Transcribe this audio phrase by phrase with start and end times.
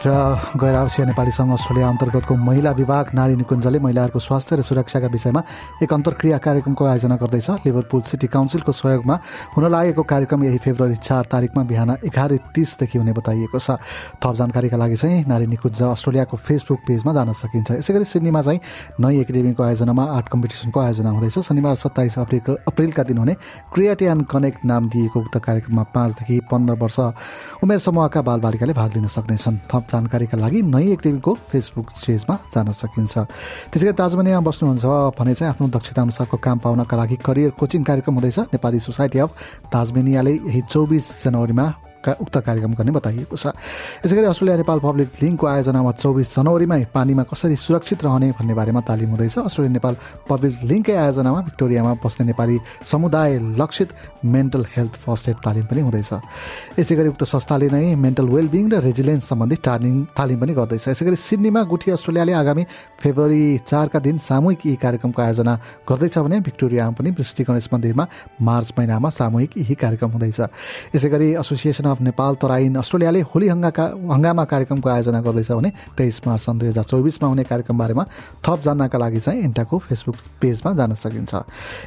[0.00, 0.08] र
[0.56, 5.42] गैर आवासीय नेपाली सङ्घ अस्ट्रेलिया अन्तर्गतको महिला विभाग नारी निकुञ्जले महिलाहरूको स्वास्थ्य र सुरक्षाका विषयमा
[5.82, 9.16] एक अन्तर्क्रिया कार्यक्रमको आयोजना गर्दैछ। लिभरपुल सिटी काउन्सिलको सहयोगमा
[9.56, 13.76] हुन लागेको कार्यक्रम यही फेब्रुअरी चार तारिकमा बिहान एघार तिसदेखि हुने बताइएको छ।
[14.24, 18.60] थप जानकारीका लागि चाहिँ नारी निकुञ्ज अस्ट्रेलियाको फेसबुक पेजमा जान सकिन्छ। यसै गरी सिडनीमा चाहिँ
[19.04, 23.34] नयाँ एकाडेमीको आयोजनामा आर्ट कम्पिटिसनको आयोजना हुँदैछ। शनिबार सत्ताइस अप्रिल अप्रिलका दिन हुने
[23.68, 26.98] क्रिएटियन कनेक्ट नाम दिएको उक्त कार्यक्रममा पाँचदेखि पन्ध्र वर्ष
[27.60, 33.14] उमेर समूहका बालबालिकाले भाग लिन सक्नेछन्। थप जानकारीका लागि नयाँ एकाडेमीको फेसबुक पेजमा जान सकिन्छ।
[33.70, 34.86] त्यसै गरी ताजमनियामा बस्नुहुन्छ।
[35.18, 39.30] भने चाहिँ आफ्नो दक्षता अनुसारको काम पाउनका लागि करियर कोचिङ कार्यक्रम हुँदैछ। नेपाली सोसाइटी अफ
[39.74, 43.52] ताजमेनियाले यही चौबिस जनवरीमा का उक्त कार्यक्रम गर्ने बताइएको छ।
[44.04, 48.80] यसै गरी अस्ट्रेलिया नेपाल पब्लिक लिङ्कको आयोजनामा चौबिस जनवरीमै पानीमा कसरी सुरक्षित रहने भन्ने बारेमा
[48.80, 49.94] तालिम हुँदैछ। अस्ट्रेलिया नेपाल
[50.28, 52.56] पब्लिक लिङ्ककै आयोजनामा भिक्टोरियामा बस्ने नेपाली
[52.88, 53.88] समुदाय लक्षित
[54.24, 56.10] मेन्टल हेल्थ फर्स्ट एड तालिम पनि हुँदैछ।
[56.78, 61.04] यसै गरी उक्त संस्थाले नै मेन्टल वेलबिङ र रेजिलेन्स सम्बन्धी तालिम तालिम पनि गर्दैछ। यसै
[61.04, 62.64] गरी सिडनीमा गुठी अस्ट्रेलियाले आगामी
[62.96, 68.04] फेब्रुअरी चारका दिन सामूहिक यी कार्यक्रमको आयोजना गर्दैछ भने भिक्टोरियामा पनि वृष्टि गणेश मन्दिरमा
[68.40, 70.40] मार्च महिनामा सामूहिक यही कार्यक्रम हुँदैछ।
[70.94, 76.20] यसै गरी एसोसिएसन अफ नेपाल तराइन अस्ट्रेलियाले होली हङ्गाका हङ्गामा कार्यक्रमको आयोजना गर्दैछ भने तेइस
[76.26, 78.04] मार्च सन् दुई हजार चौबिसमा हुने कार्यक्रम बारेमा
[78.46, 81.34] थप जान्नका लागि चाहिँ इन्टाको फेसबुक पेजमा जान सकिन्छ।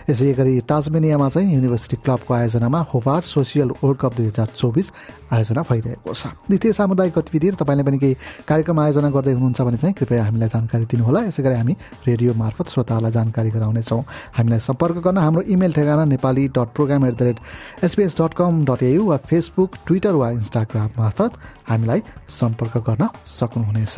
[0.10, 4.92] यसै गरी ताजमेनियामा चाहिँ युनिभर्सिटी क्लबको आयोजनामा होबार सोसियल वर्ल्ड कप दुई हजार चौबिस
[5.34, 8.16] आयोजना भइरहेको छ। द्वितीय सामुदायिक गतिविधि तपाईँले पनि केही
[8.48, 11.74] कार्यक्रम आयोजना गर्दै हुनुहुन्छ भने चाहिँ कृपया हामीलाई जानकारी दिनुहोला। यसै गरी हामी
[12.08, 14.02] रेडियो मार्फत श्रोताहरूलाई जानकारी गराउनेछौँ।
[14.38, 17.38] हामीलाई सम्पर्क गर्न हाम्रो इमेल ठेगाना Nepali dot program at the rate
[17.84, 21.34] SBS dot com dot AU वा फेसबुक ट्विटर वा इन्स्टाग्राम मार्फत
[21.70, 23.96] हामीलाई सम्पर्क गर्न सक्नुहुनेछ।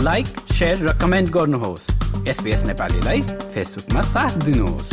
[0.00, 0.26] लाइक
[0.62, 1.90] र कमेन्ट गर्नुहोस्।
[2.28, 4.92] एसपिएस नेपालीलाई फेसबुकमा साथ दिनुहोस्।